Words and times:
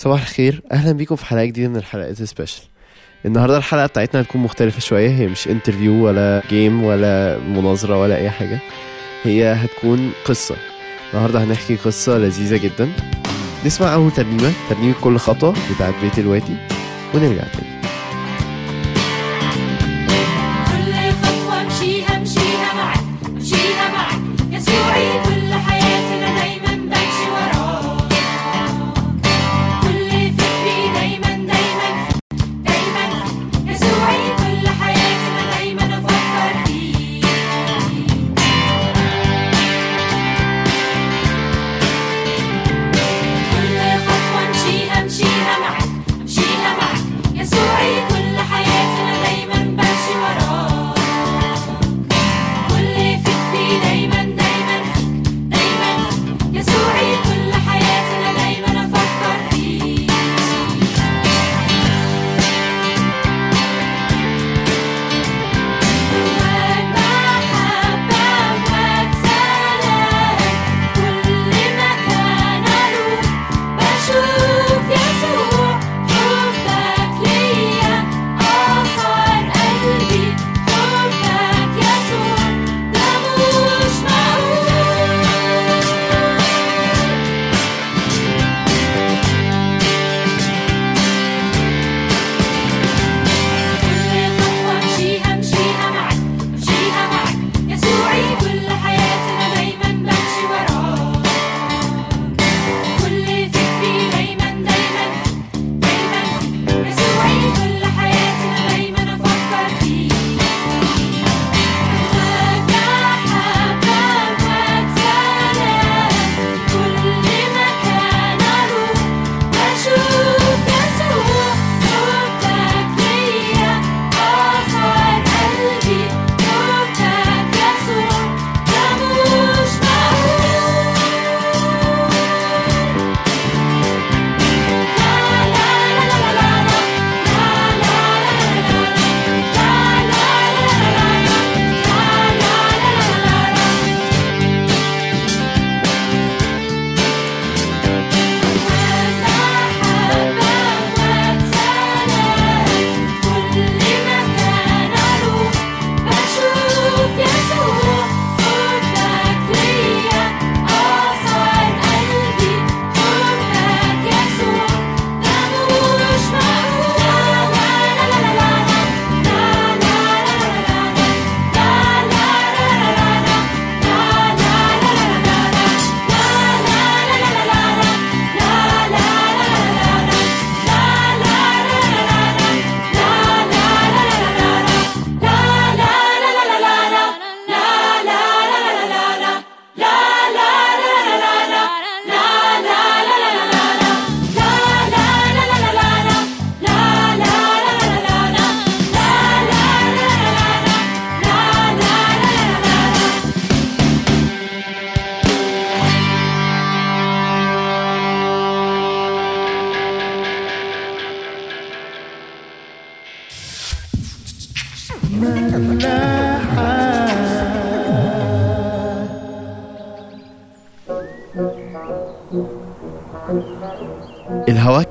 صباح 0.00 0.20
الخير. 0.20 0.62
أهلا 0.72 0.92
بيكم 0.92 1.16
في 1.16 1.26
حلقة 1.26 1.44
جديدة 1.44 1.68
من 1.68 1.76
الحلقات 1.76 2.20
ال 2.20 2.25
special 2.25 2.62
النهارده 3.26 3.56
الحلقة 3.56 3.86
بتاعتنا 3.86 4.20
هتكون 4.20 4.40
مختلفة 4.40 4.80
شوية. 4.80 5.10
هي 5.10 5.26
مش 5.26 5.48
interview 5.48 6.06
ولا 6.06 6.42
game 6.50 6.84
ولا 6.84 7.38
مناظرة 7.38 8.00
ولا 8.00 8.16
أي 8.16 8.30
حاجة. 8.30 8.58
هي 9.22 9.52
هتكون 9.52 10.12
قصة. 10.24 10.56
النهارده 11.12 11.44
هنحكي 11.44 11.76
قصة 11.76 12.18
لذيذة 12.18 12.56
جدا. 12.56 12.92
نسمع 13.66 13.94
أول 13.94 14.10
ترنيمة. 14.10 14.52
ترنيمة 14.70 14.94
كل 15.00 15.16
خطوة 15.16 15.54
بتاعت 15.74 15.94
بيت 16.02 16.18
الوادي. 16.18 16.56
ونرجع 17.14 17.42
تاني. 17.42 17.79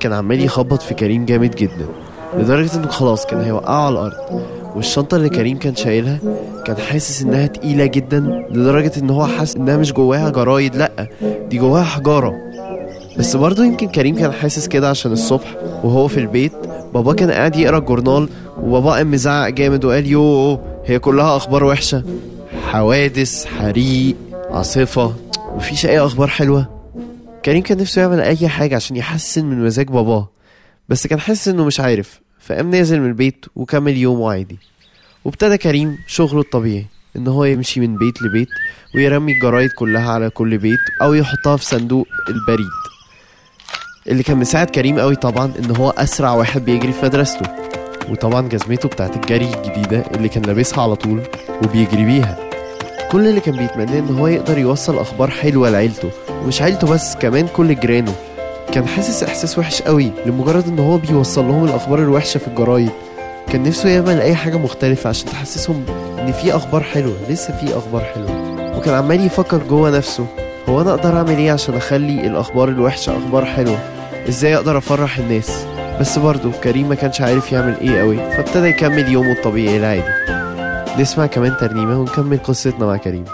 كان 0.00 0.12
عمال 0.12 0.44
يخبط 0.44 0.82
في 0.82 0.94
كريم 0.94 1.24
جامد 1.24 1.54
جدا 1.54 1.86
لدرجة 2.38 2.74
إنه 2.76 2.88
خلاص 2.88 3.26
كان 3.26 3.40
هيوقعه 3.40 3.86
على 3.86 3.92
الأرض. 3.92 4.42
والشنطة 4.76 5.16
اللي 5.16 5.28
كريم 5.28 5.58
كان 5.58 5.76
شايلها 5.76 6.18
كان 6.66 6.76
حاسس 6.76 7.22
إنها 7.22 7.46
تقيلة 7.46 7.86
جدا 7.86 8.20
لدرجة 8.50 8.92
إن 8.98 9.10
هو 9.10 9.26
حاسس 9.26 9.56
إنها 9.56 9.76
مش 9.76 9.92
جواها 9.92 10.30
جرايد 10.30 10.76
لأ 10.76 11.08
دي 11.50 11.58
جواها 11.58 11.84
حجارة. 11.84 12.34
بس 13.18 13.36
برضه 13.36 13.64
يمكن 13.64 13.88
كريم 13.88 14.14
كان 14.14 14.32
حاسس 14.32 14.68
كده 14.68 14.90
عشان 14.90 15.12
الصبح 15.12 15.56
وهو 15.84 16.08
في 16.08 16.20
البيت. 16.20 16.52
بابا 16.94 17.12
كان 17.12 17.30
قاعد 17.30 17.56
يقرأ 17.56 17.78
الجورنال 17.78 18.28
وبابا 18.62 18.90
قام 18.90 19.10
مزعق 19.10 19.48
جامد 19.48 19.84
وقال 19.84 20.06
يو 20.06 20.58
هي 20.86 20.98
كلها 20.98 21.36
أخبار 21.36 21.64
وحشة. 21.64 22.02
حوادث 22.70 23.44
حريق 23.44 24.16
عاصفة 24.50 25.12
مفيش 25.56 25.86
أي 25.86 26.00
أخبار 26.00 26.28
حلوة. 26.28 26.79
كريم 27.44 27.62
كان 27.62 27.78
نفسه 27.78 28.02
يعمل 28.02 28.20
أي 28.20 28.48
حاجة 28.48 28.76
عشان 28.76 28.96
يحسن 28.96 29.44
من 29.44 29.64
مزاج 29.64 29.86
باباه 29.86 30.28
بس 30.88 31.06
كان 31.06 31.20
حاسس 31.20 31.48
إنه 31.48 31.64
مش 31.64 31.80
عارف 31.80 32.20
فقام 32.40 32.70
نازل 32.70 33.00
من 33.00 33.08
البيت 33.08 33.46
وكمل 33.56 33.96
يومه 33.96 34.32
عادي. 34.32 34.58
وابتدى 35.24 35.58
كريم 35.58 35.98
شغله 36.06 36.40
الطبيعي 36.40 36.86
إن 37.16 37.28
هو 37.28 37.44
يمشي 37.44 37.80
من 37.80 37.96
بيت 37.96 38.22
لبيت 38.22 38.48
ويرمي 38.94 39.32
الجرايد 39.32 39.70
كلها 39.72 40.10
على 40.12 40.30
كل 40.30 40.58
بيت 40.58 40.78
أو 41.02 41.14
يحطها 41.14 41.56
في 41.56 41.64
صندوق 41.64 42.06
البريد. 42.28 42.70
اللي 44.08 44.22
كان 44.22 44.36
مساعد 44.36 44.70
كريم 44.70 44.98
قوي 44.98 45.16
طبعا 45.16 45.52
إن 45.58 45.76
هو 45.76 45.90
أسرع 45.90 46.32
واحد 46.32 46.64
بيجري 46.64 46.92
في 46.92 47.04
مدرسته 47.04 47.50
وطبعا 48.08 48.48
جزمته 48.48 48.88
بتاعت 48.88 49.16
الجري 49.16 49.54
الجديدة 49.54 50.04
اللي 50.14 50.28
كان 50.28 50.42
لابسها 50.42 50.82
على 50.82 50.96
طول 50.96 51.22
وبيجري 51.64 52.04
بيها. 52.04 52.50
كل 53.10 53.26
اللي 53.26 53.40
كان 53.40 53.56
بيتمناه 53.56 53.98
إن 53.98 54.18
هو 54.18 54.26
يقدر 54.26 54.58
يوصل 54.58 54.98
أخبار 54.98 55.30
حلوة 55.30 55.70
لعيلته 55.70 56.10
ومش 56.44 56.62
عيلته 56.62 56.86
بس 56.86 57.16
كمان 57.16 57.46
كل 57.56 57.80
جيرانه. 57.80 58.12
كان 58.72 58.86
حاسس 58.86 59.22
إحساس 59.22 59.58
وحش 59.58 59.82
قوي 59.82 60.10
لمجرد 60.26 60.68
إن 60.68 60.78
هو 60.78 60.98
بيوصل 60.98 61.48
لهم 61.48 61.64
الأخبار 61.64 61.98
الوحشة 61.98 62.38
في 62.38 62.48
الجرايد. 62.48 62.90
كان 63.48 63.62
نفسه 63.62 63.88
يعمل 63.88 64.20
أي 64.20 64.34
حاجة 64.34 64.56
مختلفة 64.56 65.08
عشان 65.08 65.26
تحسسهم 65.30 65.84
إن 66.18 66.32
في 66.32 66.56
أخبار 66.56 66.82
حلوة 66.82 67.16
لسه 67.28 67.56
في 67.56 67.76
أخبار 67.78 68.04
حلوة. 68.14 68.50
وكان 68.78 68.94
عمال 68.94 69.26
يفكر 69.26 69.58
جوه 69.68 69.90
نفسه 69.90 70.26
هو 70.68 70.80
أنا 70.80 70.90
أقدر 70.90 71.16
أعمل 71.16 71.38
إيه 71.38 71.52
عشان 71.52 71.74
أخلي 71.74 72.26
الأخبار 72.26 72.68
الوحشة 72.68 73.16
أخبار 73.16 73.44
حلوة؟ 73.44 73.78
إزاي 74.28 74.56
أقدر 74.56 74.78
أفرح 74.78 75.18
الناس؟ 75.18 75.64
بس 76.00 76.18
برضه 76.18 76.52
كريم 76.64 76.88
ما 76.88 76.94
كانش 76.94 77.20
عارف 77.20 77.52
يعمل 77.52 77.74
إيه 77.80 78.00
قوي 78.00 78.16
فابتدى 78.16 78.68
يكمل 78.68 79.08
يومه 79.08 79.32
الطبيعي 79.32 79.76
العادي. 79.76 80.40
نسمع 81.02 81.26
كمان 81.26 81.56
ترنيمة 81.56 82.00
ونكمل 82.00 82.38
قصتنا 82.38 82.86
مع 82.86 82.96
كريم. 82.96 83.24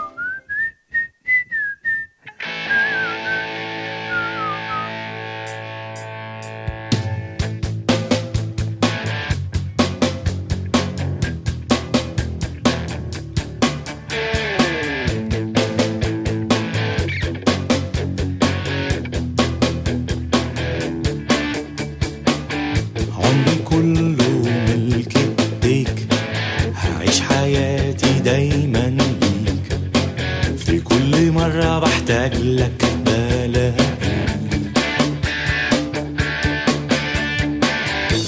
بحتاج 31.86 32.34
لك 32.34 32.84
بلاقيك 33.06 33.76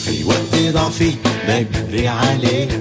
في 0.05 0.25
وقت 0.25 0.55
ضعفي 0.75 1.13
بجري 1.49 2.09
عليك. 2.09 2.81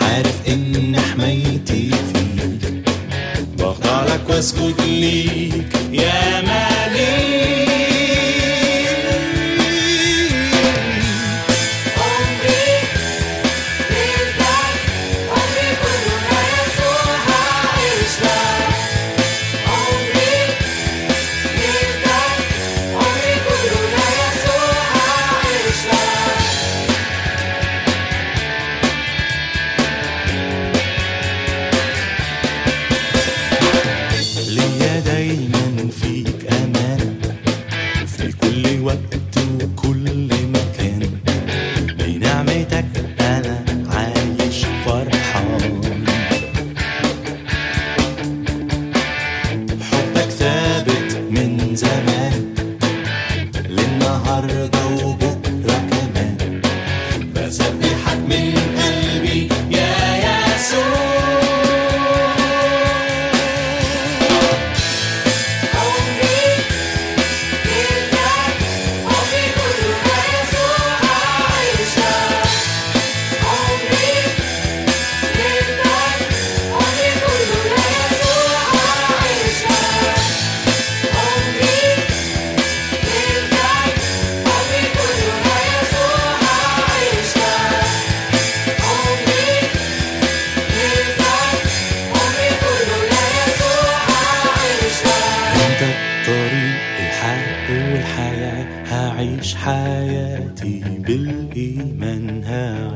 عارف 0.00 0.48
إن 0.48 0.96
حمايتي 1.00 1.90
فيك. 1.90 2.84
بخضع 3.58 4.04
لك 4.04 4.28
واسجد 4.28 4.80
ليك. 4.80 5.72
يا 5.92 6.40
مالك 6.40 7.33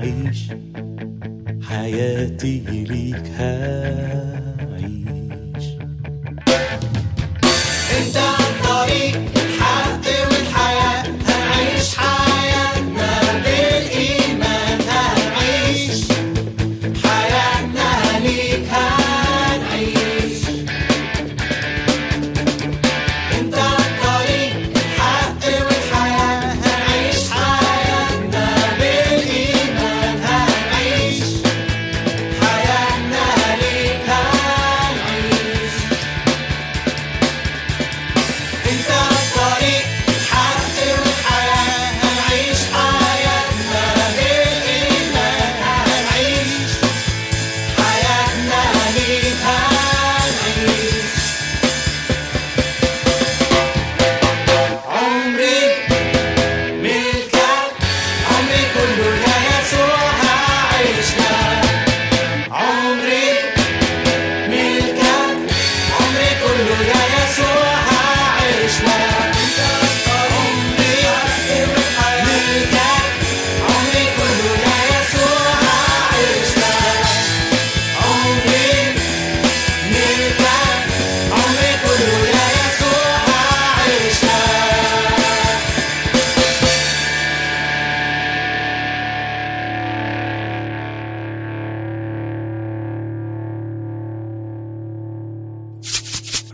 هعيش 0.09 0.41
حياتي 1.69 2.63
ليك 2.69 3.27
هعيش 3.39 4.89
انت 7.99 8.17
الطريق 8.17 9.15
الحق 9.15 9.38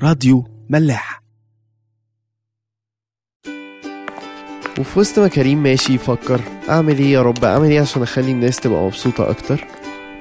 راديو 0.04 0.44
ملاح. 0.70 1.22
وفي 4.78 4.98
وسط 4.98 5.18
ما 5.18 5.28
كريم 5.28 5.62
ماشي 5.62 5.94
يفكر 5.94 6.40
أعمل 6.68 6.98
إيه 6.98 7.12
يا 7.12 7.22
رب؟ 7.22 7.44
أعمل 7.44 7.70
إيه 7.70 7.80
عشان 7.80 8.02
أخلي 8.02 8.30
الناس 8.32 8.56
تبقى 8.56 8.82
مبسوطة 8.82 9.30
أكتر؟ 9.30 9.64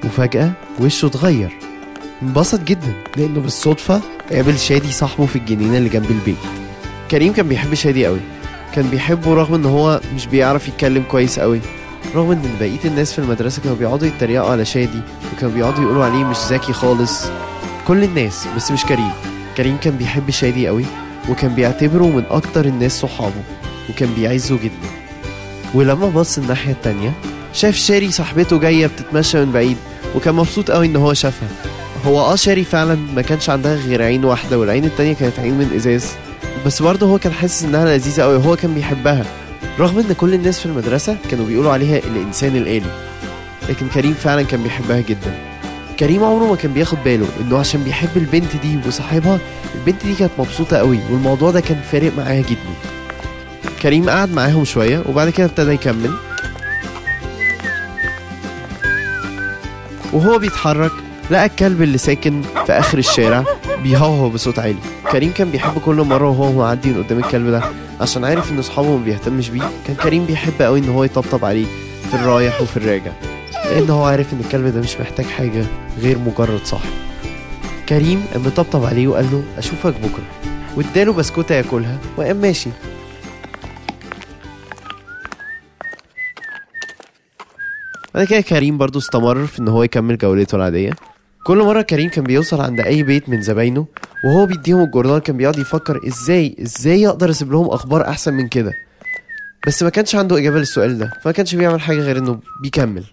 وفجأة 0.05 0.51
وشه 0.79 1.05
اتغير. 1.05 1.57
انبسط 2.21 2.59
جدا 2.63 3.03
لأنه 3.17 3.39
بالصدفة 3.39 4.01
قابل 4.31 4.57
شادي 4.59 4.91
صاحبه 4.91 5.25
في 5.25 5.35
الجنينة 5.35 5.77
اللي 5.77 5.89
جنب 5.89 6.11
البيت. 6.11 6.37
كريم 7.11 7.33
كان 7.33 7.47
بيحب 7.47 7.73
شادي 7.73 8.05
قوي 8.05 8.19
كان 8.75 8.89
بيحبه 8.89 9.33
رغم 9.33 9.53
إن 9.53 9.65
هو 9.65 10.01
مش 10.15 10.27
بيعرف 10.27 10.67
يتكلم 10.67 11.03
كويس 11.03 11.39
قوي 11.39 11.61
رغم 12.15 12.31
إن 12.31 12.55
بقية 12.59 12.85
الناس 12.85 13.13
في 13.13 13.19
المدرسة 13.19 13.61
كانوا 13.61 13.77
بيقعدوا 13.77 14.07
يتريقوا 14.07 14.51
على 14.51 14.65
شادي 14.65 15.01
وكانوا 15.33 15.55
بيقعدوا 15.55 15.83
يقولوا 15.83 16.05
عليه 16.05 16.23
مش 16.23 16.37
ذكي 16.37 16.73
خالص. 16.73 17.25
كل 17.87 18.03
الناس 18.03 18.47
بس 18.55 18.71
مش 18.71 18.85
كريم. 18.85 19.32
كريم 19.57 19.77
كان 19.77 19.97
بيحب 19.97 20.29
شادي 20.29 20.67
قوي 20.67 20.85
وكان 21.29 21.55
بيعتبره 21.55 22.03
من 22.03 22.23
أكتر 22.29 22.65
الناس 22.65 22.99
صحابه 22.99 23.43
وكان 23.89 24.09
بيعزه 24.15 24.57
جدا. 24.63 24.89
ولما 25.73 26.09
بص 26.09 26.37
الناحية 26.37 26.71
التانية 26.71 27.13
شاف 27.53 27.75
شاري 27.75 28.11
صاحبته 28.11 28.59
جاية 28.59 28.87
بتتمشى 28.87 29.45
من 29.45 29.51
بعيد 29.51 29.77
وكان 30.15 30.35
مبسوط 30.35 30.71
قوي 30.71 30.85
إن 30.85 30.95
هو 30.95 31.13
شافها. 31.13 31.49
هو 32.05 32.19
آه 32.19 32.35
شاري 32.35 32.63
فعلا 32.63 32.97
ما 33.15 33.21
كانش 33.21 33.49
عندها 33.49 33.75
غير 33.75 34.01
عين 34.01 34.25
واحدة 34.25 34.59
والعين 34.59 34.85
التانية 34.85 35.13
كانت 35.13 35.39
عين 35.39 35.53
من 35.53 35.71
إزاز. 35.75 36.11
بس 36.65 36.81
برضه 36.81 37.07
هو 37.07 37.17
كان 37.19 37.33
حاسس 37.33 37.63
إنها 37.63 37.85
لذيذة 37.97 38.21
قوي 38.21 38.35
وهو 38.35 38.55
كان 38.55 38.73
بيحبها. 38.73 39.25
رغم 39.79 39.99
إن 39.99 40.13
كل 40.13 40.33
الناس 40.33 40.59
في 40.59 40.65
المدرسة 40.65 41.17
كانوا 41.31 41.45
بيقولوا 41.45 41.71
عليها 41.71 41.97
الإنسان 41.97 42.55
الآلي 42.55 42.89
لكن 43.69 43.87
كريم 43.87 44.13
فعلا 44.13 44.41
كان 44.43 44.63
بيحبها 44.63 44.99
جدا. 45.01 45.52
كريم 45.99 46.23
عمره 46.23 46.45
ما 46.45 46.55
كان 46.55 46.73
بياخد 46.73 46.97
باله 47.05 47.27
إنه 47.41 47.57
عشان 47.59 47.83
بيحب 47.83 48.09
البنت 48.15 48.55
دي 48.55 48.79
وصاحبها 48.87 49.39
البنت 49.75 50.05
دي 50.05 50.15
كانت 50.15 50.31
مبسوطة 50.39 50.77
قوي 50.77 50.99
والموضوع 51.11 51.51
ده 51.51 51.61
كان 51.61 51.81
فارق 51.91 52.11
معاها 52.17 52.41
جدا. 52.41 52.73
كريم 53.81 54.09
قعد 54.09 54.33
معاهم 54.33 54.65
شوية 54.65 55.03
وبعد 55.09 55.29
كده 55.29 55.45
ابتدى 55.47 55.71
يكمل. 55.71 56.13
وهو 60.13 60.37
بيتحرك 60.37 60.91
لقى 61.31 61.45
الكلب 61.45 61.81
اللي 61.81 61.97
ساكن 61.97 62.41
في 62.65 62.71
آخر 62.71 62.97
الشارع 62.97 63.43
بيهوهو 63.83 64.29
بصوت 64.29 64.59
عالي. 64.59 64.79
كريم 65.11 65.31
كان 65.31 65.51
بيحب 65.51 65.79
كل 65.85 65.95
مرة 65.95 66.29
وهو 66.29 66.51
معدي 66.51 66.89
من 66.89 67.03
قدام 67.03 67.19
الكلب 67.19 67.47
ده 67.47 67.61
عشان 68.01 68.25
عارف 68.25 68.51
إن 68.51 68.59
أصحابه 68.59 68.97
ما 68.97 69.03
بيهتمش 69.03 69.49
بيه. 69.49 69.71
كان 69.87 69.95
كريم 69.95 70.25
بيحب 70.25 70.61
قوي 70.61 70.79
إن 70.79 70.89
هو 70.89 71.03
يطبطب 71.03 71.45
عليه 71.45 71.65
في 72.09 72.13
الرايح 72.13 72.61
وفي 72.61 72.77
الراجع. 72.77 73.11
لأن 73.65 73.89
هو 73.89 74.03
عارف 74.03 74.33
إن 74.33 74.39
الكلب 74.39 74.65
ده 74.73 74.79
مش 74.81 74.99
محتاج 74.99 75.25
حاجة 75.25 75.65
غير 75.99 76.17
مجرد 76.19 76.65
صاحب. 76.65 76.89
كريم 77.89 78.25
قام 78.33 78.49
طبطب 78.49 78.85
عليه 78.85 79.07
وقال 79.07 79.25
له 79.31 79.43
أشوفك 79.57 79.93
بكرة. 79.93 80.53
واداله 80.77 81.13
بسكوتة 81.13 81.55
ياكلها 81.55 81.97
وقام 82.17 82.37
ماشي. 82.37 82.69
بعد 88.15 88.25
كده 88.27 88.41
كريم 88.41 88.77
برضو 88.77 88.99
استمر 88.99 89.45
في 89.45 89.59
إن 89.59 89.67
هو 89.67 89.83
يكمل 89.83 90.17
جولته 90.17 90.55
العادية. 90.55 90.91
كل 91.45 91.57
مرة 91.57 91.81
كريم 91.81 92.09
كان 92.09 92.23
بيوصل 92.23 92.61
عند 92.61 92.79
أي 92.79 93.03
بيت 93.03 93.29
من 93.29 93.41
زباينه 93.41 93.85
وهو 94.25 94.45
بيديهم 94.45 94.83
الجورنال 94.83 95.19
كان 95.19 95.37
بيقعد 95.37 95.57
يفكر 95.59 95.99
إزاي 96.07 96.55
إزاي 96.61 97.07
أقدر 97.07 97.29
أسيب 97.29 97.51
لهم 97.51 97.67
أخبار 97.69 98.07
أحسن 98.07 98.33
من 98.33 98.47
كده. 98.47 98.71
بس 99.67 99.83
ما 99.83 99.89
كانش 99.89 100.15
عنده 100.15 100.37
إجابة 100.37 100.57
للسؤال 100.59 100.97
ده 100.97 101.13
فما 101.23 101.33
كانش 101.33 101.55
بيعمل 101.55 101.81
حاجة 101.81 101.99
غير 101.99 102.17
إنه 102.17 102.39
بيكمل. 102.61 103.03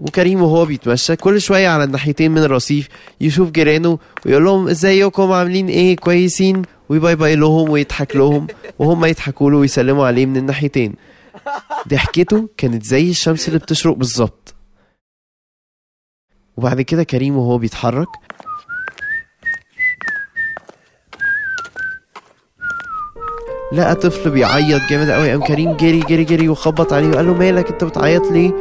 وكريم 0.00 0.42
وهو 0.42 0.64
بيتمشى 0.64 1.16
كل 1.16 1.40
شوية 1.40 1.68
على 1.68 1.84
الناحيتين 1.84 2.30
من 2.30 2.42
الرصيف 2.42 2.88
يشوف 3.20 3.50
جيرانه 3.50 3.98
ويقول 4.26 4.44
لهم 4.44 4.68
إزيكم 4.68 5.32
عاملين 5.32 5.68
إيه؟ 5.68 5.96
كويسين؟ 5.96 6.62
وي 6.88 6.99
bye 6.99 7.16
bye 7.16 7.36
لهم 7.36 7.70
ويضحك 7.70 8.16
لهم 8.16 8.46
وهم 8.78 9.04
يضحكوا 9.04 9.50
له 9.50 9.56
ويسلموا 9.56 10.06
عليه 10.06 10.26
من 10.26 10.36
الناحيتين. 10.36 10.94
ضحكته 11.88 12.48
كانت 12.56 12.82
زي 12.84 13.10
الشمس 13.10 13.48
اللي 13.48 13.58
بتشرق 13.58 13.94
بالظبط. 13.96 14.54
وبعد 16.56 16.80
كده 16.80 17.02
كريم 17.02 17.36
وهو 17.36 17.58
بيتحرك 17.58 18.08
لقى 23.72 23.94
طفل 23.94 24.30
بيعيط 24.30 24.80
جامد 24.90 25.10
قوي 25.10 25.30
قام 25.30 25.42
كريم 25.42 25.76
جري 25.76 26.00
جري 26.00 26.24
جري 26.24 26.48
وخبط 26.48 26.92
عليه 26.92 27.08
وقال 27.08 27.26
له 27.26 27.34
مالك؟ 27.34 27.70
أنت 27.70 27.84
بتعيط 27.84 28.32
ليه؟ 28.32 28.52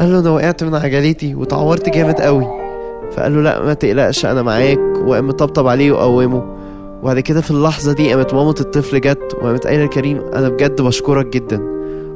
قال 0.00 0.12
له 0.12 0.18
أنا 0.18 0.30
وقعت 0.30 0.64
من 0.64 0.74
عجلتي 0.74 1.34
واتعورت 1.34 1.88
جامد 1.88 2.20
قوي 2.20 2.44
فقال 3.12 3.34
له 3.34 3.42
لا 3.42 3.62
ما 3.62 3.74
تقلقش 3.74 4.26
أنا 4.26 4.42
معاك. 4.42 4.78
وقام 5.04 5.28
مطبطب 5.28 5.66
عليه 5.66 5.92
وقومه. 5.92 6.54
وبعد 7.02 7.20
كده 7.20 7.40
في 7.40 7.50
اللحظة 7.50 7.92
دي 7.92 8.12
قامت 8.12 8.34
مامة 8.34 8.54
الطفل 8.60 9.00
جت 9.00 9.34
وقامت 9.34 9.66
قايلة 9.66 9.84
لكريم 9.84 10.20
أنا 10.20 10.48
بجد 10.48 10.82
بشكرك 10.82 11.26
جدا. 11.26 11.56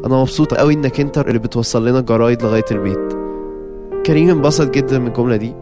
أنا 0.06 0.16
مبسوطة 0.16 0.56
قوي 0.56 0.74
إنك 0.74 1.00
أنت 1.00 1.18
اللي 1.18 1.38
بتوصل 1.38 1.88
لنا 1.88 1.98
الجرايد 1.98 2.42
لغاية 2.42 2.64
البيت. 2.70 3.12
كريم 4.06 4.30
انبسط 4.30 4.70
جدا 4.70 4.98
من 4.98 5.06
الجملة 5.06 5.36
دي 5.36 5.54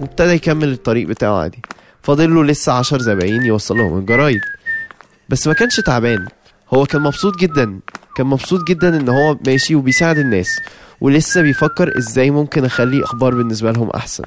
وابتدى 0.00 0.32
يكمل 0.32 0.72
الطريق 0.72 1.08
بتاعه 1.08 1.40
عادي. 1.40 1.62
فاضل 2.02 2.34
له 2.34 2.44
لسه 2.44 2.72
عشر 2.72 2.98
زباين 2.98 3.42
يوصل 3.42 3.76
لهم 3.76 3.98
الجرايد. 3.98 4.40
بس 5.28 5.46
ما 5.46 5.54
كانش 5.54 5.80
تعبان. 5.80 6.26
هو 6.74 6.86
كان 6.86 7.02
مبسوط 7.02 7.36
جدا 7.38 7.80
كان 8.16 8.26
مبسوط 8.26 8.68
جدا 8.68 8.96
إن 8.96 9.08
هو 9.08 9.36
ماشي 9.46 9.74
وبيساعد 9.74 10.18
الناس 10.18 10.60
ولسه 11.00 11.42
بيفكر 11.42 11.98
إزاي 11.98 12.30
ممكن 12.30 12.64
أخلي 12.64 13.04
أخبار 13.04 13.34
بالنسبة 13.34 13.72
لهم 13.72 13.90
أحسن. 13.90 14.24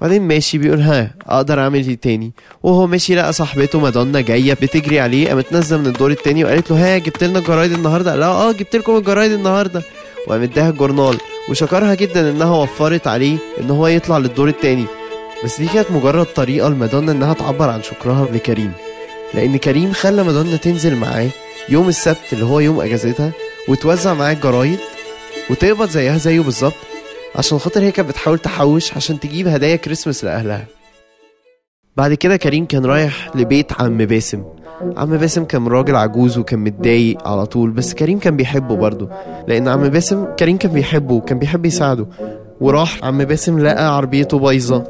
بعدين 0.00 0.22
ماشي 0.22 0.58
بيقول 0.58 0.80
ها 0.80 1.14
أقدر 1.26 1.60
أعمل 1.60 1.88
إيه 1.88 1.94
تاني؟ 1.96 2.32
وهو 2.62 2.86
ماشي 2.86 3.14
لقى 3.14 3.32
صاحبته 3.32 3.80
مادونا 3.80 4.20
جاية 4.20 4.52
بتجري 4.54 5.00
عليه 5.00 5.28
قامت 5.28 5.52
نازلة 5.52 5.78
من 5.78 5.86
الدور 5.86 6.10
التاني 6.10 6.44
وقالت 6.44 6.70
له 6.70 6.76
ها 6.94 6.98
جبت 6.98 7.24
لنا 7.24 7.38
الجرايد 7.38 7.72
النهارده؟ 7.72 8.16
لا 8.16 8.26
آه 8.26 8.52
جبت 8.52 8.76
لكم 8.76 8.96
الجرايد 8.96 9.32
النهارده. 9.32 9.82
وقام 10.26 10.42
اداها 10.42 10.70
الجورنال 10.70 11.18
وشكرها 11.50 11.94
جدا 11.94 12.30
إنها 12.30 12.56
وفرت 12.56 13.06
عليه 13.06 13.36
إن 13.60 13.70
هو 13.70 13.86
يطلع 13.86 14.18
للدور 14.18 14.48
التاني. 14.48 14.84
بس 15.44 15.60
دي 15.60 15.66
كانت 15.66 15.90
مجرد 15.90 16.26
طريقة 16.26 16.68
لمادونا 16.68 17.12
إنها 17.12 17.34
تعبر 17.34 17.70
عن 17.70 17.82
شكرها 17.82 18.26
لكريم. 18.32 18.72
لأن 19.34 19.56
كريم 19.56 19.92
خلى 19.92 20.22
مادونا 20.24 20.56
تنزل 20.56 20.96
معاه 20.96 21.28
يوم 21.68 21.88
السبت 21.88 22.32
اللي 22.32 22.44
هو 22.44 22.60
يوم 22.60 22.80
أجازتها 22.80 23.32
وتوزع 23.68 24.14
معاه 24.14 24.32
الجرايد 24.32 24.78
وتقبض 25.50 25.88
زيها 25.88 26.18
زيه 26.18 26.40
بالظبط 26.40 26.74
عشان 27.36 27.58
خاطر 27.58 27.80
هي 27.80 27.90
كانت 27.92 28.08
بتحاول 28.08 28.38
تحوش 28.38 28.96
عشان 28.96 29.20
تجيب 29.20 29.48
هدايا 29.48 29.76
كريسماس 29.76 30.24
لأهلها. 30.24 30.66
بعد 31.96 32.14
كده 32.14 32.36
كريم 32.36 32.66
كان 32.66 32.84
رايح 32.86 33.30
لبيت 33.36 33.72
عم 33.80 33.98
باسم. 33.98 34.42
عم 34.96 35.16
باسم 35.16 35.44
كان 35.44 35.66
راجل 35.68 35.96
عجوز 35.96 36.38
وكان 36.38 36.58
متضايق 36.58 37.28
على 37.28 37.46
طول 37.46 37.70
بس 37.70 37.94
كريم 37.94 38.18
كان 38.18 38.36
بيحبه 38.36 38.76
برضه 38.76 39.08
لأن 39.48 39.68
عم 39.68 39.88
باسم 39.88 40.24
كريم 40.24 40.56
كان 40.58 40.72
بيحبه 40.72 41.14
وكان 41.14 41.38
بيحب 41.38 41.66
يساعده 41.66 42.06
وراح 42.60 43.04
عم 43.04 43.24
باسم 43.24 43.58
لقى 43.58 43.96
عربيته 43.96 44.38
بايظة 44.38 44.84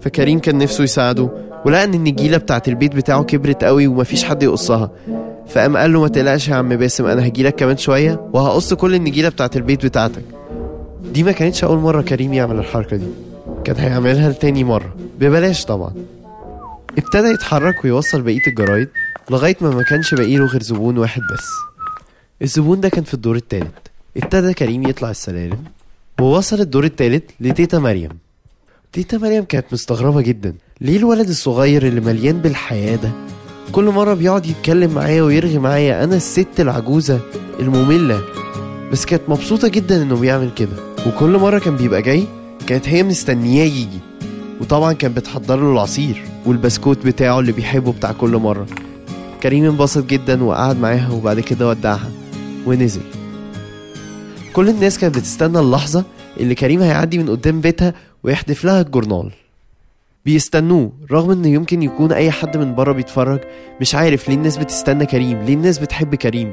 فكريم 0.00 0.38
كان 0.38 0.58
نفسه 0.58 0.84
يساعده 0.84 1.30
ولقى 1.64 1.84
إن 1.84 1.94
النجيلة 1.94 2.36
بتاعت 2.36 2.68
البيت 2.68 2.96
بتاعه 2.96 3.24
كبرت 3.24 3.64
قوي 3.64 3.86
ومفيش 3.86 4.24
حد 4.24 4.42
يقصها. 4.42 4.90
فقام 5.48 5.76
قال 5.76 5.92
له 5.92 6.00
ما 6.00 6.08
تقلقش 6.08 6.48
يا 6.48 6.54
عم 6.54 6.76
باسم 6.76 7.06
أنا 7.06 7.26
هجيلك 7.26 7.54
كمان 7.54 7.76
شوية 7.76 8.30
وهقص 8.32 8.74
كل 8.74 8.94
النجيلة 8.94 9.28
بتاعت 9.28 9.56
البيت 9.56 9.86
بتاعتك. 9.86 10.24
دي 11.12 11.22
ما 11.22 11.32
كانتش 11.32 11.64
أول 11.64 11.78
مرة 11.78 12.02
كريم 12.02 12.32
يعمل 12.32 12.58
الحركة 12.58 12.96
دي. 12.96 13.06
كان 13.64 13.76
هيعملها 13.76 14.30
لتاني 14.30 14.64
مرة. 14.64 14.96
ببلاش 15.18 15.64
طبعا. 15.64 15.92
ابتدى 16.98 17.28
يتحرك 17.28 17.84
ويوصل 17.84 18.22
بقية 18.22 18.46
الجرايد 18.46 18.88
لغاية 19.30 19.56
ما 19.60 19.70
ما 19.70 19.82
كانش 19.82 20.14
باقي 20.14 20.36
له 20.36 20.46
غير 20.46 20.62
زبون 20.62 20.98
واحد 20.98 21.22
بس. 21.32 21.46
الزبون 22.42 22.80
ده 22.80 22.88
كان 22.88 23.04
في 23.04 23.14
الدور 23.14 23.36
التالت. 23.36 23.88
ابتدى 24.16 24.54
كريم 24.54 24.88
يطلع 24.88 25.10
السلالم 25.10 25.58
ووصل 26.20 26.60
الدور 26.60 26.84
التالت 26.84 27.30
لتيتا 27.40 27.78
مريم. 27.78 28.10
تيتا 28.92 29.18
مريم 29.18 29.44
كانت 29.44 29.66
مستغربة 29.72 30.20
جدا. 30.20 30.54
ليه 30.82 30.96
الولد 30.96 31.28
الصغير 31.28 31.86
اللي 31.86 32.00
مليان 32.00 32.38
بالحياة 32.38 32.96
ده؟ 32.96 33.10
كل 33.72 33.84
مرة 33.84 34.14
بيقعد 34.14 34.46
يتكلم 34.46 34.94
معايا 34.94 35.22
ويرغي 35.22 35.58
معايا 35.58 36.04
أنا 36.04 36.16
الست 36.16 36.48
العجوزة 36.60 37.20
المملة. 37.60 38.20
بس 38.92 39.04
كانت 39.04 39.22
مبسوطة 39.28 39.68
جدا 39.68 40.02
إنه 40.02 40.16
بيعمل 40.16 40.50
كده. 40.56 40.76
وكل 41.06 41.30
مرة 41.38 41.58
كان 41.58 41.76
بيبقى 41.76 42.02
جاي 42.02 42.24
كانت 42.66 42.88
هي 42.88 43.02
مستنياه 43.02 43.64
يجي. 43.64 43.98
وطبعا 44.60 44.92
كانت 44.92 45.16
بتحضر 45.16 45.60
له 45.60 45.72
العصير 45.72 46.22
والبسكوت 46.46 47.06
بتاعه 47.06 47.40
اللي 47.40 47.52
بيحبه 47.52 47.92
بتاع 47.92 48.12
كل 48.12 48.36
مرة. 48.36 48.66
كريم 49.42 49.64
انبسط 49.64 50.06
جدا 50.06 50.44
وقعد 50.44 50.78
معاها 50.80 51.10
وبعد 51.12 51.40
كده 51.40 51.68
ودعها. 51.68 52.10
ونزل. 52.66 53.02
كل 54.52 54.68
الناس 54.68 54.98
كانت 54.98 55.16
بتستنى 55.18 55.58
اللحظة 55.58 56.04
اللي 56.40 56.54
كريم 56.54 56.82
هيعدي 56.82 57.18
من 57.18 57.30
قدام 57.30 57.60
بيتها 57.60 57.94
ويحدف 58.22 58.64
لها 58.64 58.80
الجورنال. 58.80 59.30
بيستنوه 60.24 60.92
رغم 61.12 61.30
ان 61.30 61.44
يمكن 61.44 61.82
يكون 61.82 62.12
أي 62.12 62.30
حد 62.30 62.56
من 62.56 62.74
بره 62.74 62.92
بيتفرج 62.92 63.40
مش 63.80 63.94
عارف 63.94 64.28
ليه 64.28 64.34
الناس 64.36 64.56
بتستنى 64.56 65.06
كريم 65.06 65.42
ليه 65.42 65.54
الناس 65.54 65.78
بتحب 65.78 66.14
كريم 66.14 66.52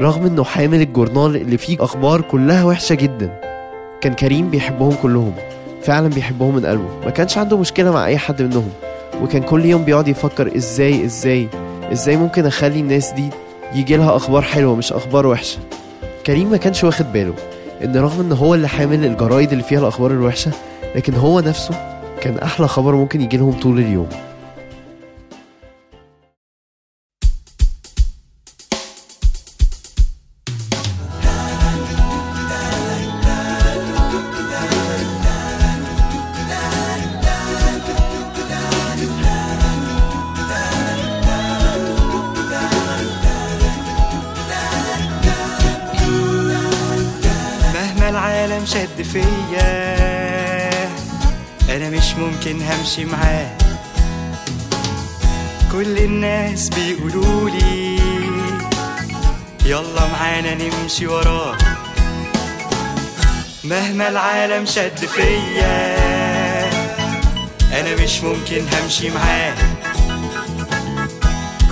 رغم 0.00 0.26
إنه 0.26 0.44
حامل 0.44 0.80
الجورنال 0.80 1.36
اللي 1.36 1.58
فيه 1.58 1.76
أخبار 1.84 2.20
كلها 2.20 2.64
وحشة 2.64 2.94
جدا. 2.94 3.40
كان 4.00 4.12
كريم 4.14 4.50
بيحبهم 4.50 4.94
كلهم 5.02 5.32
فعلا 5.82 6.08
بيحبهم 6.08 6.54
من 6.54 6.66
قلبه. 6.66 6.88
ما 7.04 7.10
كانش 7.10 7.38
عنده 7.38 7.56
مشكلة 7.58 7.92
مع 7.92 8.06
أي 8.06 8.18
حد 8.18 8.42
منهم 8.42 8.68
وكان 9.22 9.42
كل 9.42 9.64
يوم 9.64 9.84
بيقعد 9.84 10.08
يفكر 10.08 10.56
إزاي 10.56 11.04
إزاي 11.04 11.48
إزاي 11.92 12.16
ممكن 12.16 12.46
أخلي 12.46 12.80
الناس 12.80 13.10
دي 13.12 13.28
يجي 13.74 13.96
لها 13.96 14.16
أخبار 14.16 14.42
حلوة 14.42 14.76
مش 14.76 14.92
أخبار 14.92 15.26
وحشة. 15.26 15.58
كريم 16.26 16.50
ما 16.50 16.56
كانش 16.56 16.84
واخد 16.84 17.12
باله 17.12 17.34
إن 17.84 17.96
رغم 17.96 18.20
إن 18.20 18.32
هو 18.32 18.54
اللي 18.54 18.68
حامل 18.68 19.04
الجرايد 19.04 19.50
اللي 19.52 19.64
فيها 19.64 19.78
الأخبار 19.78 20.10
الوحشة 20.10 20.50
لكن 20.96 21.14
هو 21.14 21.40
نفسه 21.40 21.97
كان 22.20 22.38
أحلى 22.38 22.68
خبر 22.68 22.94
ممكن 22.94 23.20
يجي 23.20 23.36
لهم 23.36 23.52
طول 23.52 23.78
اليوم. 23.78 24.08
ممكن 52.18 52.62
همشي 52.62 53.04
معاه. 53.04 53.50
كل 55.72 55.98
الناس 55.98 56.68
بيقولوا 56.68 57.50
لي 57.50 57.98
يلا 59.64 60.06
معانا 60.12 60.54
نمشي 60.54 61.06
وراك 61.06 61.58
مهما 63.64 64.08
العالم 64.08 64.66
شد 64.66 64.98
فيا 64.98 65.98
أنا 67.80 67.94
مش 68.02 68.20
ممكن 68.20 68.64
همشي 68.72 69.10
معاه. 69.10 69.54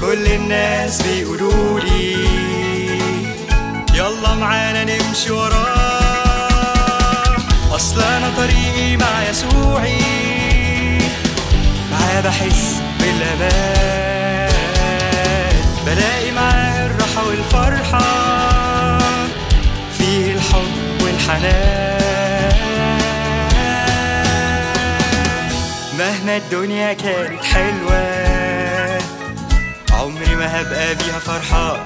كل 0.00 0.26
الناس 0.26 1.02
بيقولوا 1.02 1.80
لي 1.80 2.28
يلا 3.94 4.34
معانا 4.34 4.84
نمشي 4.84 5.30
وراه. 5.30 5.76
أصل 7.74 8.00
أنا 8.02 8.30
طريقي 8.36 8.96
مع 8.96 9.28
يسوعي. 9.30 10.25
بحس 12.20 12.80
بالأمان. 13.00 14.52
بلاقي 15.86 16.30
معاه 16.32 16.86
الراحة 16.86 17.26
والفرحة 17.26 18.98
فيه 19.98 20.34
الحب 20.34 21.02
والحنان. 21.02 21.76
مهما 25.98 26.36
الدنيا 26.36 26.92
كانت 26.92 27.44
حلوة 27.44 28.26
عمري 29.92 30.36
ما 30.36 30.60
هبقى 30.60 30.94
بيها 30.94 31.18
فرحان 31.18 31.84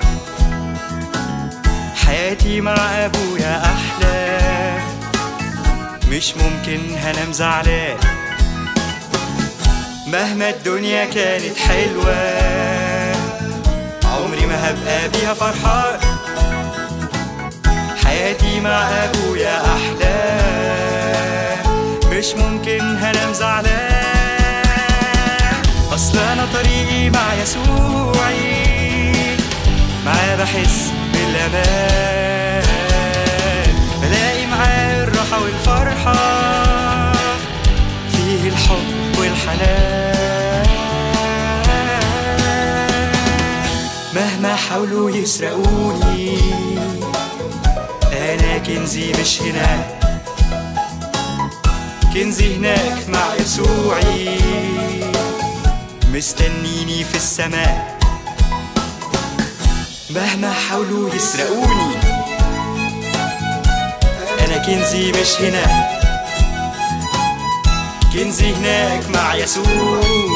حياتي 2.06 2.60
مع 2.60 2.74
أبويا 2.76 3.62
أحلى. 3.64 4.40
مش 6.08 6.34
ممكن 6.36 6.80
هنام 6.96 7.32
زعلان. 7.32 7.96
مهما 10.12 10.48
الدنيا 10.50 11.04
كانت 11.04 11.56
حلوة. 11.56 12.14
عمري 14.04 14.46
ما 14.46 14.70
هبقى 14.70 15.08
بيها 15.08 15.34
فرحان. 15.34 16.00
حياتي 18.04 18.60
مع 18.60 18.88
أبويا 19.04 19.60
أحلى. 19.64 20.40
مش 22.12 22.34
ممكن 22.34 22.80
هنام 22.80 23.32
زعلان. 23.32 24.64
اصل 25.94 26.18
أنا 26.18 26.46
طريقي 26.54 27.10
مع 27.10 27.34
يسوعي. 27.42 29.12
معاه 30.06 30.36
بحس 30.36 30.92
بالأمان. 31.12 32.64
بلاقي 34.02 34.46
معاه 34.46 35.02
الراحة 35.04 35.42
والفرحة. 35.42 36.12
فيه 38.12 38.48
الحب 38.48 39.09
والحنان 39.20 40.66
مهما 44.14 44.56
حاولوا 44.56 45.10
يسرقوني 45.10 46.38
أنا 48.12 48.58
كنزي 48.58 49.12
مش 49.20 49.42
هنا. 49.42 49.84
كنزي 52.14 52.56
هناك 52.56 53.08
مع 53.08 53.34
يسوعي. 53.40 54.38
مستنيني 56.14 57.04
في 57.04 57.14
السماء. 57.16 57.98
مهما 60.10 60.52
حاولوا 60.52 61.14
يسرقوني 61.14 61.94
أنا 64.46 64.58
كنزي 64.66 65.12
مش 65.12 65.40
هنا. 65.40 65.99
كنزي 68.12 68.54
هناك 68.54 69.10
مع 69.14 69.34
يسوعي. 69.34 70.28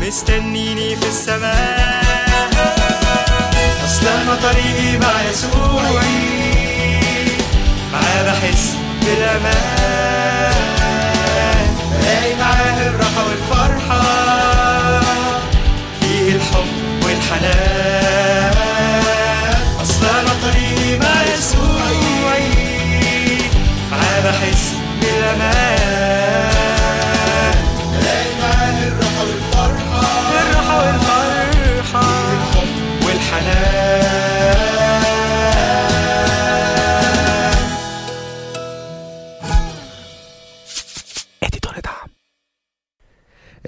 مستنيني 0.00 0.96
في 0.96 1.08
السماء. 1.08 2.48
اصل 3.84 4.06
أنا 4.06 4.34
طريقي 4.42 4.98
مع 4.98 5.22
يسوعي. 5.30 6.38
معاه 7.92 8.22
بحس 8.22 8.76
بالأمان. 9.02 9.77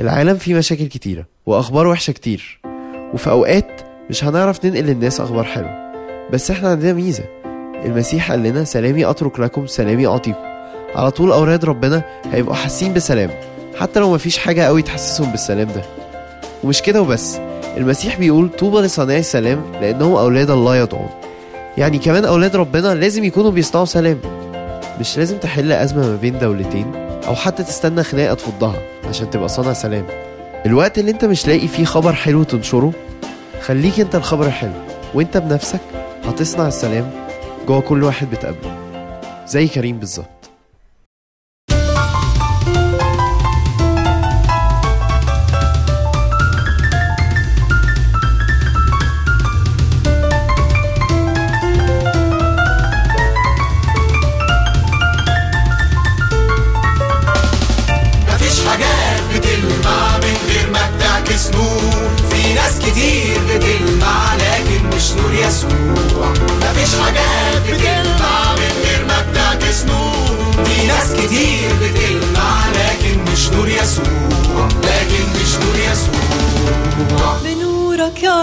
العالم 0.01 0.37
فيه 0.37 0.55
مشاكل 0.55 0.87
كتيرة 0.87 1.25
وأخبار 1.47 1.87
وحشة 1.87 2.11
كتير 2.11 2.61
وفي 3.15 3.31
أوقات 3.31 3.81
مش 4.11 4.25
هنعرف 4.25 4.65
ننقل 4.65 4.85
للناس 4.85 5.21
أخبار 5.21 5.45
حلوة. 5.45 5.93
بس 6.33 6.51
إحنا 6.51 6.69
عندنا 6.69 6.93
ميزة 6.93 7.25
المسيح 7.85 8.31
قال 8.31 8.43
لنا 8.43 8.65
سلامي 8.65 9.05
أترك 9.11 9.41
لكم 9.41 9.67
سلامي 9.67 10.07
أعطيكم. 10.07 10.39
على 10.95 11.11
طول 11.11 11.33
أولاد 11.33 11.65
ربنا 11.65 12.03
هيبقوا 12.33 12.55
حاسين 12.55 12.95
بسلام 12.95 13.31
حتى 13.79 14.01
لو 14.01 14.15
مفيش 14.15 14.39
حاجة 14.39 14.63
قوي 14.63 14.83
تحسسهم 14.83 15.31
بالسلام 15.31 15.69
ده. 15.69 15.83
ومش 16.65 16.83
كده 16.83 17.03
وبس 17.03 17.39
المسيح 17.77 18.19
بيقول 18.19 18.49
طوبى 18.49 18.79
لصانعي 18.81 19.19
السلام 19.19 19.63
لأنهم 19.81 20.15
أولاد 20.15 20.51
الله 20.51 20.77
يدعون. 20.77 21.09
يعني 21.79 21.99
كمان 21.99 22.25
أولاد 22.25 22.57
ربنا 22.57 22.95
لازم 22.95 23.25
يكونوا 23.25 23.51
بيصنعوا 23.51 23.87
سلام. 23.87 24.19
مش 25.01 25.19
لازم 25.19 25.39
تحل 25.39 25.73
أزمة 25.73 26.07
ما 26.07 26.17
بين 26.17 26.39
دولتين 26.39 26.93
أو 27.27 27.35
حتى 27.35 27.63
تستنى 27.63 28.03
خناقة 28.03 28.35
تفضها. 28.35 28.83
عشان 29.11 29.31
تبقى 29.31 29.49
صانع 29.49 29.73
سلام. 29.73 30.07
الوقت 30.66 30.99
اللي 30.99 31.11
انت 31.11 31.25
مش 31.25 31.46
لاقي 31.46 31.68
فيه 31.68 31.85
خبر 31.85 32.12
حلو 32.12 32.42
تنشره 32.42 32.92
خليك 33.62 34.01
انت 34.01 34.14
الخبر 34.14 34.46
الحلو 34.46 34.73
وانت 35.14 35.37
بنفسك 35.37 35.81
هتصنع 36.25 36.68
السلام 36.68 37.11
جوه 37.68 37.81
كل 37.81 38.03
واحد 38.03 38.31
بتقابله. 38.31 38.77
زي 39.46 39.68
كريم 39.68 39.99
بالظبط. 39.99 40.39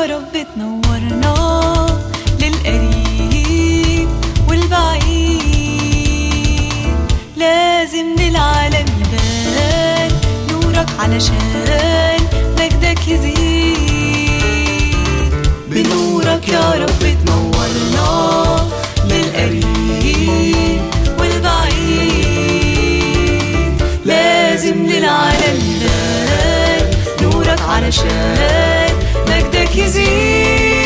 رب 0.06 0.46
تنورنا 0.56 1.36
للقريب 2.42 4.10
والبعيد. 4.50 5.78
لازم 7.38 8.16
للعالم 8.20 8.86
يبان 9.02 10.12
نورك 10.52 10.90
علشان 11.00 12.22
مجدك 12.60 13.08
يزيد. 13.08 13.78
بنورك 15.68 16.50
يا 16.50 16.72
رب 16.72 17.04
تنورنا 17.26 18.12
للقريب 19.10 20.82
والبعيد. 21.20 22.38
لازم 24.06 24.86
للعالم 24.86 25.58
يبان 25.82 26.86
نورك 27.22 27.62
علشان 27.62 28.77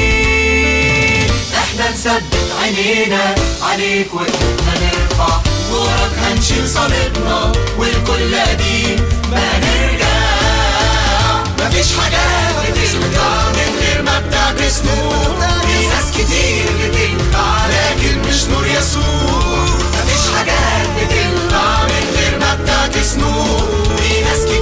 يزيد 0.01 1.31
إحنا 1.57 1.91
نثبت 1.91 2.23
عينينا 2.61 3.35
عليك 3.63 4.13
وإحنا 4.13 4.73
نرفع 4.81 5.37
نورك 5.71 6.11
هنشيل 6.23 6.69
صليبنا 6.69 7.51
والكل 7.77 8.35
قديم. 8.35 8.95
ما 9.31 9.59
نرجع. 9.59 10.21
مفيش 11.59 11.87
حاجة 11.97 12.23
بتنفع 12.61 13.49
من 13.49 13.69
غير 13.81 13.99
ما 14.01 14.19
بتعكس 14.19 14.75
نور 14.85 15.35
في 15.67 15.87
ناس 15.87 16.07
كتير 16.17 16.65
بتنفع 16.83 17.51
لكن 17.67 18.13
مش 18.29 18.39
نور 18.43 18.65
يسوع. 18.67 19.65
مفيش 19.93 20.23
حاجات 20.37 20.87
بتنفع 20.97 21.83
من 21.83 22.03
غير 22.17 22.33
ما 22.39 22.51
بتعكس 22.63 23.15
نور 23.15 23.67
في 23.97 24.21
ناس 24.23 24.39
كتير 24.45 24.60